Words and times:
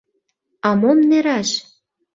—А 0.67 0.69
мом 0.81 0.99
нераш! 1.09 1.49